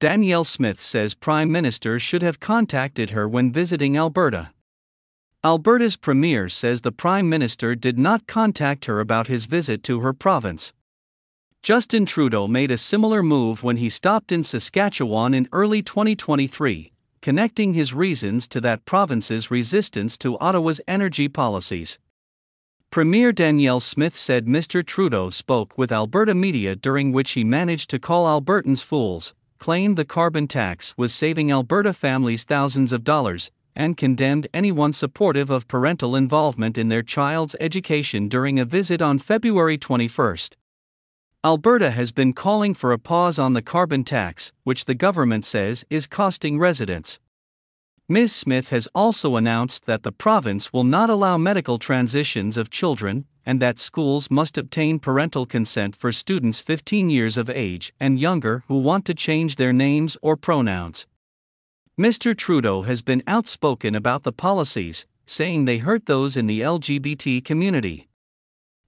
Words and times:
Danielle 0.00 0.44
Smith 0.44 0.80
says 0.80 1.12
Prime 1.12 1.52
Minister 1.52 1.98
should 1.98 2.22
have 2.22 2.40
contacted 2.40 3.10
her 3.10 3.28
when 3.28 3.52
visiting 3.52 3.98
Alberta. 3.98 4.50
Alberta's 5.44 5.96
Premier 5.96 6.48
says 6.48 6.80
the 6.80 6.90
Prime 6.90 7.28
Minister 7.28 7.74
did 7.74 7.98
not 7.98 8.26
contact 8.26 8.86
her 8.86 8.98
about 8.98 9.26
his 9.26 9.44
visit 9.44 9.82
to 9.82 10.00
her 10.00 10.14
province. 10.14 10.72
Justin 11.62 12.06
Trudeau 12.06 12.48
made 12.48 12.70
a 12.70 12.78
similar 12.78 13.22
move 13.22 13.62
when 13.62 13.76
he 13.76 13.90
stopped 13.90 14.32
in 14.32 14.42
Saskatchewan 14.42 15.34
in 15.34 15.50
early 15.52 15.82
2023, 15.82 16.92
connecting 17.20 17.74
his 17.74 17.92
reasons 17.92 18.48
to 18.48 18.58
that 18.62 18.86
province's 18.86 19.50
resistance 19.50 20.16
to 20.16 20.38
Ottawa's 20.38 20.80
energy 20.88 21.28
policies. 21.28 21.98
Premier 22.90 23.32
Danielle 23.32 23.80
Smith 23.80 24.16
said 24.16 24.46
Mr. 24.46 24.82
Trudeau 24.82 25.28
spoke 25.28 25.76
with 25.76 25.92
Alberta 25.92 26.34
media 26.34 26.74
during 26.74 27.12
which 27.12 27.32
he 27.32 27.44
managed 27.44 27.90
to 27.90 27.98
call 27.98 28.24
Albertans 28.24 28.82
fools, 28.82 29.34
claimed 29.60 29.96
the 29.96 30.06
carbon 30.06 30.48
tax 30.48 30.94
was 30.96 31.14
saving 31.14 31.52
Alberta 31.52 31.92
families 31.92 32.44
thousands 32.44 32.92
of 32.92 33.04
dollars, 33.04 33.52
and 33.76 33.96
condemned 33.96 34.48
anyone 34.52 34.92
supportive 34.92 35.50
of 35.50 35.68
parental 35.68 36.16
involvement 36.16 36.78
in 36.78 36.88
their 36.88 37.02
child's 37.02 37.54
education 37.60 38.26
during 38.26 38.58
a 38.58 38.64
visit 38.64 39.02
on 39.02 39.18
February 39.18 39.76
21. 39.76 40.36
Alberta 41.44 41.90
has 41.90 42.10
been 42.10 42.32
calling 42.32 42.74
for 42.74 42.90
a 42.90 42.98
pause 42.98 43.38
on 43.38 43.52
the 43.52 43.62
carbon 43.62 44.02
tax, 44.02 44.50
which 44.64 44.86
the 44.86 44.94
government 44.94 45.44
says 45.44 45.84
is 45.90 46.06
costing 46.06 46.58
residents. 46.58 47.18
Ms. 48.08 48.34
Smith 48.34 48.70
has 48.70 48.88
also 48.94 49.36
announced 49.36 49.84
that 49.84 50.02
the 50.02 50.10
province 50.10 50.72
will 50.72 50.84
not 50.84 51.10
allow 51.10 51.36
medical 51.36 51.78
transitions 51.78 52.56
of 52.56 52.70
children 52.70 53.26
and 53.44 53.60
that 53.60 53.78
schools 53.78 54.30
must 54.30 54.58
obtain 54.58 54.98
parental 54.98 55.46
consent 55.46 55.96
for 55.96 56.12
students 56.12 56.58
15 56.58 57.10
years 57.10 57.36
of 57.36 57.50
age 57.50 57.92
and 57.98 58.20
younger 58.20 58.64
who 58.68 58.78
want 58.78 59.04
to 59.04 59.14
change 59.14 59.56
their 59.56 59.72
names 59.72 60.16
or 60.22 60.36
pronouns. 60.36 61.06
Mr. 61.98 62.36
Trudeau 62.36 62.82
has 62.82 63.02
been 63.02 63.22
outspoken 63.26 63.94
about 63.94 64.22
the 64.22 64.32
policies, 64.32 65.06
saying 65.26 65.64
they 65.64 65.78
hurt 65.78 66.06
those 66.06 66.36
in 66.36 66.46
the 66.46 66.60
LGBT 66.60 67.44
community. 67.44 68.08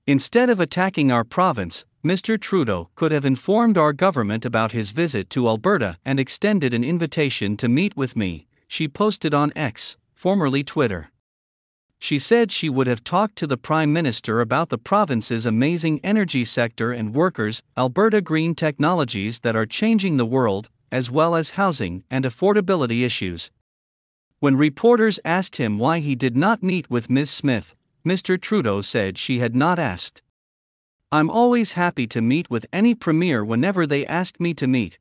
Instead 0.06 0.50
of 0.50 0.58
attacking 0.58 1.12
our 1.12 1.22
province, 1.22 1.84
Mr. 2.04 2.40
Trudeau 2.40 2.90
could 2.96 3.12
have 3.12 3.24
informed 3.24 3.78
our 3.78 3.92
government 3.92 4.44
about 4.44 4.72
his 4.72 4.90
visit 4.90 5.30
to 5.30 5.46
Alberta 5.46 5.98
and 6.04 6.18
extended 6.18 6.74
an 6.74 6.82
invitation 6.82 7.56
to 7.56 7.68
meet 7.68 7.96
with 7.96 8.16
me, 8.16 8.48
she 8.66 8.88
posted 8.88 9.32
on 9.32 9.52
X, 9.54 9.96
formerly 10.12 10.64
Twitter. 10.64 11.11
She 12.02 12.18
said 12.18 12.50
she 12.50 12.68
would 12.68 12.88
have 12.88 13.04
talked 13.04 13.36
to 13.36 13.46
the 13.46 13.56
Prime 13.56 13.92
Minister 13.92 14.40
about 14.40 14.70
the 14.70 14.76
province's 14.76 15.46
amazing 15.46 16.00
energy 16.02 16.44
sector 16.44 16.90
and 16.90 17.14
workers, 17.14 17.62
Alberta 17.78 18.20
green 18.20 18.56
technologies 18.56 19.38
that 19.38 19.54
are 19.54 19.66
changing 19.66 20.16
the 20.16 20.26
world, 20.26 20.68
as 20.90 21.12
well 21.12 21.36
as 21.36 21.50
housing 21.50 22.02
and 22.10 22.24
affordability 22.24 23.04
issues. 23.04 23.52
When 24.40 24.56
reporters 24.56 25.20
asked 25.24 25.58
him 25.58 25.78
why 25.78 26.00
he 26.00 26.16
did 26.16 26.36
not 26.36 26.60
meet 26.60 26.90
with 26.90 27.08
Ms. 27.08 27.30
Smith, 27.30 27.76
Mr. 28.04 28.36
Trudeau 28.36 28.80
said 28.80 29.16
she 29.16 29.38
had 29.38 29.54
not 29.54 29.78
asked. 29.78 30.22
I'm 31.12 31.30
always 31.30 31.72
happy 31.72 32.08
to 32.08 32.20
meet 32.20 32.50
with 32.50 32.66
any 32.72 32.96
premier 32.96 33.44
whenever 33.44 33.86
they 33.86 34.04
ask 34.06 34.40
me 34.40 34.54
to 34.54 34.66
meet. 34.66 34.98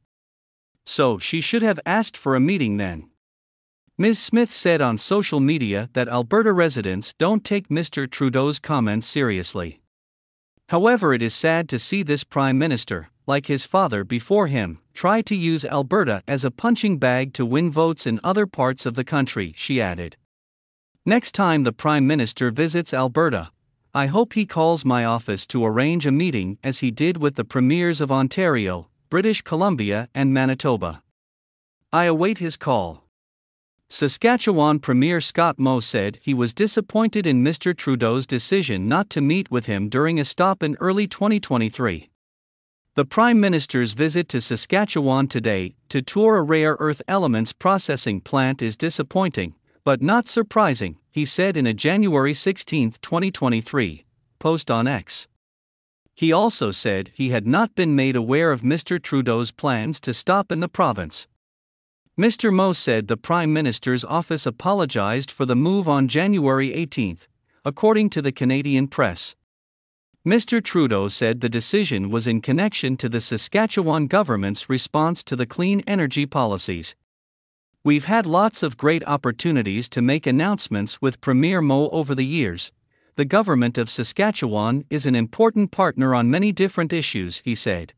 So 0.86 1.18
she 1.18 1.42
should 1.42 1.64
have 1.64 1.80
asked 1.84 2.16
for 2.16 2.36
a 2.36 2.40
meeting 2.40 2.78
then. 2.78 3.10
Ms. 4.02 4.18
Smith 4.18 4.52
said 4.52 4.82
on 4.82 4.98
social 4.98 5.40
media 5.40 5.88
that 5.94 6.08
Alberta 6.08 6.52
residents 6.52 7.14
don't 7.20 7.46
take 7.46 7.70
Mr. 7.70 8.10
Trudeau's 8.10 8.58
comments 8.58 9.06
seriously. 9.06 9.80
However, 10.70 11.14
it 11.14 11.22
is 11.22 11.36
sad 11.36 11.70
to 11.70 11.78
see 11.78 12.02
this 12.02 12.24
Prime 12.24 12.58
Minister, 12.58 13.10
like 13.28 13.46
his 13.46 13.64
father 13.64 14.04
before 14.04 14.48
him, 14.48 14.80
try 14.96 15.22
to 15.22 15.36
use 15.36 15.64
Alberta 15.64 16.24
as 16.28 16.44
a 16.44 16.50
punching 16.50 16.98
bag 16.98 17.32
to 17.36 17.46
win 17.46 17.70
votes 17.70 18.08
in 18.08 18.20
other 18.24 18.48
parts 18.48 18.88
of 18.88 18.96
the 18.96 19.04
country, 19.04 19.54
she 19.56 19.80
added. 19.80 20.18
Next 21.06 21.36
time 21.36 21.62
the 21.62 21.72
Prime 21.72 22.08
Minister 22.08 22.50
visits 22.50 22.96
Alberta, 22.96 23.52
I 23.94 24.08
hope 24.08 24.34
he 24.34 24.48
calls 24.48 24.84
my 24.84 25.06
office 25.06 25.46
to 25.54 25.64
arrange 25.64 26.08
a 26.08 26.12
meeting 26.12 26.58
as 26.64 26.80
he 26.80 26.90
did 26.90 27.18
with 27.18 27.36
the 27.36 27.46
premiers 27.46 28.02
of 28.02 28.12
Ontario, 28.12 28.90
British 29.12 29.44
Columbia, 29.44 30.10
and 30.16 30.34
Manitoba. 30.34 31.04
I 31.94 32.06
await 32.06 32.40
his 32.40 32.58
call. 32.58 33.04
Saskatchewan 33.94 34.80
Premier 34.80 35.20
Scott 35.20 35.60
Moe 35.60 35.82
said 35.82 36.18
he 36.22 36.34
was 36.34 36.54
disappointed 36.54 37.28
in 37.28 37.44
Mr. 37.44 37.76
Trudeau's 37.76 38.26
decision 38.26 38.88
not 38.88 39.10
to 39.10 39.20
meet 39.20 39.52
with 39.52 39.66
him 39.66 39.90
during 39.90 40.18
a 40.18 40.24
stop 40.24 40.64
in 40.64 40.78
early 40.80 41.08
2023. 41.08 42.10
The 42.96 43.04
Prime 43.04 43.42
Minister's 43.42 43.92
visit 43.92 44.30
to 44.30 44.40
Saskatchewan 44.40 45.28
today 45.28 45.76
to 45.90 46.02
tour 46.02 46.38
a 46.38 46.42
rare 46.42 46.78
earth 46.80 47.02
elements 47.10 47.52
processing 47.52 48.22
plant 48.22 48.62
is 48.62 48.78
disappointing, 48.78 49.56
but 49.84 50.02
not 50.02 50.30
surprising, 50.30 50.98
he 51.12 51.26
said 51.26 51.58
in 51.58 51.68
a 51.68 51.74
January 51.74 52.34
16, 52.34 52.94
2023, 53.02 54.06
post 54.40 54.72
on 54.72 54.88
X. 54.88 55.28
He 56.16 56.32
also 56.32 56.72
said 56.72 57.12
he 57.14 57.32
had 57.32 57.46
not 57.46 57.76
been 57.76 57.94
made 57.94 58.16
aware 58.16 58.54
of 58.54 58.62
Mr. 58.62 59.04
Trudeau's 59.04 59.52
plans 59.52 60.00
to 60.00 60.14
stop 60.14 60.50
in 60.50 60.62
the 60.62 60.70
province. 60.70 61.28
Mr. 62.20 62.54
Moe 62.54 62.74
said 62.74 63.08
the 63.08 63.16
Prime 63.16 63.54
Minister's 63.54 64.04
office 64.04 64.46
apologized 64.46 65.32
for 65.32 65.46
the 65.46 65.56
move 65.56 65.88
on 65.88 66.10
January 66.10 66.74
18, 66.74 67.18
according 67.64 68.10
to 68.10 68.22
the 68.22 68.34
Canadian 68.34 68.90
press. 68.90 69.34
Mr. 70.28 70.62
Trudeau 70.62 71.08
said 71.08 71.40
the 71.40 71.48
decision 71.48 72.10
was 72.10 72.28
in 72.28 72.42
connection 72.42 72.98
to 72.98 73.08
the 73.08 73.22
Saskatchewan 73.22 74.08
government's 74.08 74.70
response 74.70 75.24
to 75.24 75.38
the 75.38 75.46
clean 75.46 75.82
energy 75.88 76.26
policies. 76.26 76.96
We've 77.82 78.06
had 78.06 78.26
lots 78.26 78.62
of 78.62 78.78
great 78.78 79.08
opportunities 79.08 79.88
to 79.90 80.02
make 80.02 80.28
announcements 80.28 81.02
with 81.02 81.22
Premier 81.22 81.62
Moe 81.62 81.90
over 81.90 82.14
the 82.14 82.26
years. 82.26 82.74
The 83.16 83.26
government 83.26 83.78
of 83.78 83.90
Saskatchewan 83.90 84.84
is 84.90 85.06
an 85.06 85.16
important 85.16 85.72
partner 85.72 86.14
on 86.14 86.30
many 86.30 86.52
different 86.52 86.92
issues, 86.92 87.42
he 87.46 87.56
said. 87.56 87.94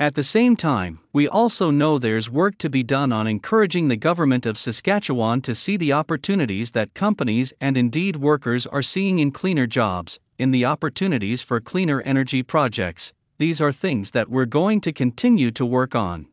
At 0.00 0.14
the 0.14 0.22
same 0.22 0.54
time, 0.54 1.00
we 1.12 1.26
also 1.26 1.72
know 1.72 1.98
there's 1.98 2.30
work 2.30 2.56
to 2.58 2.70
be 2.70 2.84
done 2.84 3.12
on 3.12 3.26
encouraging 3.26 3.88
the 3.88 3.96
government 3.96 4.46
of 4.46 4.56
Saskatchewan 4.56 5.40
to 5.42 5.56
see 5.56 5.76
the 5.76 5.92
opportunities 5.92 6.70
that 6.70 6.94
companies 6.94 7.52
and 7.60 7.76
indeed 7.76 8.14
workers 8.14 8.64
are 8.64 8.80
seeing 8.80 9.18
in 9.18 9.32
cleaner 9.32 9.66
jobs, 9.66 10.20
in 10.38 10.52
the 10.52 10.64
opportunities 10.64 11.42
for 11.42 11.60
cleaner 11.60 12.00
energy 12.02 12.44
projects. 12.44 13.12
These 13.38 13.60
are 13.60 13.72
things 13.72 14.12
that 14.12 14.30
we're 14.30 14.44
going 14.44 14.80
to 14.82 14.92
continue 14.92 15.50
to 15.50 15.66
work 15.66 15.96
on. 15.96 16.28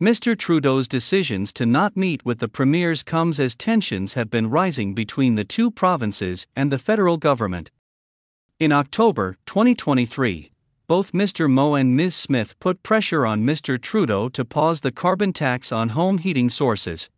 Mr. 0.00 0.34
Trudeau's 0.34 0.88
decisions 0.88 1.52
to 1.52 1.66
not 1.66 1.98
meet 1.98 2.24
with 2.24 2.38
the 2.38 2.48
premiers 2.48 3.02
comes 3.02 3.38
as 3.38 3.54
tensions 3.54 4.14
have 4.14 4.30
been 4.30 4.48
rising 4.48 4.94
between 4.94 5.34
the 5.34 5.44
two 5.44 5.70
provinces 5.70 6.46
and 6.56 6.72
the 6.72 6.78
federal 6.78 7.18
government. 7.18 7.70
In 8.58 8.72
October 8.72 9.36
2023, 9.44 10.49
both 10.90 11.12
Mr. 11.12 11.48
Moe 11.48 11.76
and 11.76 11.94
Ms. 11.94 12.16
Smith 12.16 12.58
put 12.58 12.82
pressure 12.82 13.24
on 13.24 13.44
Mr. 13.44 13.80
Trudeau 13.80 14.28
to 14.30 14.44
pause 14.44 14.80
the 14.80 14.90
carbon 14.90 15.32
tax 15.32 15.70
on 15.70 15.90
home 15.90 16.18
heating 16.18 16.48
sources. 16.48 17.08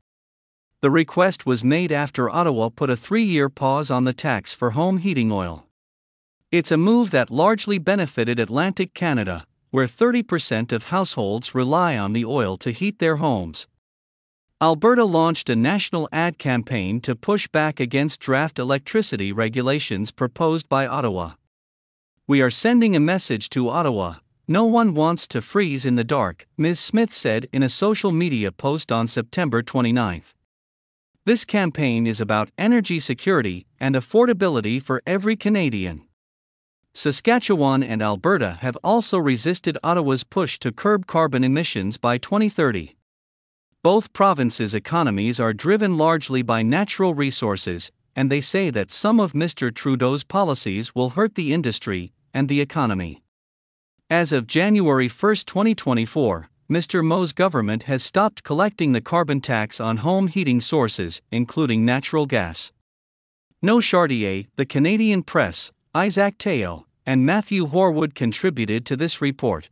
The 0.82 0.90
request 0.90 1.46
was 1.46 1.64
made 1.64 1.90
after 1.90 2.28
Ottawa 2.28 2.68
put 2.68 2.90
a 2.90 2.96
three 2.96 3.22
year 3.22 3.48
pause 3.48 3.90
on 3.90 4.04
the 4.04 4.12
tax 4.12 4.52
for 4.52 4.72
home 4.72 4.98
heating 4.98 5.32
oil. 5.32 5.64
It's 6.50 6.70
a 6.70 6.76
move 6.76 7.12
that 7.12 7.30
largely 7.30 7.78
benefited 7.78 8.38
Atlantic 8.38 8.92
Canada, 8.92 9.46
where 9.70 9.86
30% 9.86 10.70
of 10.70 10.88
households 10.88 11.54
rely 11.54 11.96
on 11.96 12.12
the 12.12 12.26
oil 12.26 12.58
to 12.58 12.72
heat 12.72 12.98
their 12.98 13.16
homes. 13.16 13.68
Alberta 14.60 15.06
launched 15.06 15.48
a 15.48 15.56
national 15.56 16.10
ad 16.12 16.36
campaign 16.36 17.00
to 17.00 17.16
push 17.16 17.48
back 17.48 17.80
against 17.80 18.20
draft 18.20 18.58
electricity 18.58 19.32
regulations 19.32 20.10
proposed 20.10 20.68
by 20.68 20.86
Ottawa. 20.86 21.36
We 22.26 22.40
are 22.40 22.50
sending 22.50 22.96
a 22.96 23.00
message 23.00 23.50
to 23.50 23.68
Ottawa 23.68 24.16
no 24.48 24.64
one 24.64 24.92
wants 24.92 25.28
to 25.28 25.40
freeze 25.40 25.86
in 25.86 25.94
the 25.94 26.04
dark, 26.04 26.48
Ms. 26.58 26.80
Smith 26.80 27.14
said 27.14 27.48
in 27.52 27.62
a 27.62 27.68
social 27.68 28.10
media 28.10 28.50
post 28.50 28.90
on 28.90 29.06
September 29.06 29.62
29. 29.62 30.22
This 31.24 31.44
campaign 31.44 32.06
is 32.08 32.20
about 32.20 32.50
energy 32.58 32.98
security 32.98 33.66
and 33.78 33.94
affordability 33.94 34.82
for 34.82 35.00
every 35.06 35.36
Canadian. 35.36 36.02
Saskatchewan 36.92 37.84
and 37.84 38.02
Alberta 38.02 38.58
have 38.60 38.76
also 38.82 39.16
resisted 39.16 39.78
Ottawa's 39.84 40.24
push 40.24 40.58
to 40.58 40.72
curb 40.72 41.06
carbon 41.06 41.44
emissions 41.44 41.96
by 41.96 42.18
2030. 42.18 42.96
Both 43.84 44.12
provinces' 44.12 44.74
economies 44.74 45.38
are 45.38 45.54
driven 45.54 45.96
largely 45.96 46.42
by 46.42 46.62
natural 46.62 47.14
resources, 47.14 47.92
and 48.16 48.30
they 48.30 48.40
say 48.40 48.70
that 48.70 48.90
some 48.90 49.20
of 49.20 49.32
Mr. 49.32 49.72
Trudeau's 49.72 50.24
policies 50.24 50.94
will 50.94 51.10
hurt 51.10 51.36
the 51.36 51.52
industry 51.54 52.12
and 52.34 52.48
the 52.48 52.60
economy. 52.60 53.22
As 54.10 54.32
of 54.32 54.46
January 54.46 55.08
1, 55.08 55.34
2024, 55.36 56.48
Mr. 56.70 57.04
Moe's 57.04 57.32
government 57.32 57.84
has 57.84 58.02
stopped 58.02 58.42
collecting 58.42 58.92
the 58.92 59.00
carbon 59.00 59.40
tax 59.40 59.80
on 59.80 59.98
home 59.98 60.28
heating 60.28 60.60
sources, 60.60 61.20
including 61.30 61.84
natural 61.84 62.26
gas. 62.26 62.72
Noé 63.62 63.82
Chartier, 63.82 64.46
the 64.56 64.66
Canadian 64.66 65.22
press, 65.22 65.72
Isaac 65.94 66.38
Teo, 66.38 66.86
and 67.04 67.26
Matthew 67.26 67.66
Horwood 67.66 68.14
contributed 68.14 68.86
to 68.86 68.96
this 68.96 69.20
report. 69.20 69.68